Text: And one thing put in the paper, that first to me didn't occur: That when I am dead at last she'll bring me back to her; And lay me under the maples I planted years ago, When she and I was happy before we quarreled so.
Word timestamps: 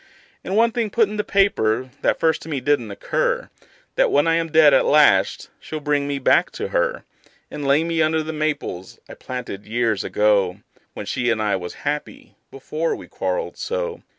And 0.43 0.55
one 0.57 0.71
thing 0.71 0.89
put 0.89 1.07
in 1.09 1.17
the 1.17 1.23
paper, 1.23 1.91
that 2.01 2.19
first 2.19 2.41
to 2.41 2.49
me 2.49 2.59
didn't 2.59 2.89
occur: 2.89 3.51
That 3.97 4.09
when 4.11 4.25
I 4.25 4.33
am 4.33 4.51
dead 4.51 4.73
at 4.73 4.83
last 4.87 5.51
she'll 5.59 5.79
bring 5.79 6.07
me 6.07 6.17
back 6.17 6.49
to 6.53 6.69
her; 6.69 7.03
And 7.51 7.67
lay 7.67 7.83
me 7.83 8.01
under 8.01 8.23
the 8.23 8.33
maples 8.33 8.99
I 9.07 9.13
planted 9.13 9.67
years 9.67 10.03
ago, 10.03 10.61
When 10.95 11.05
she 11.05 11.29
and 11.29 11.39
I 11.39 11.55
was 11.55 11.75
happy 11.85 12.33
before 12.49 12.95
we 12.95 13.07
quarreled 13.07 13.57
so. 13.57 14.01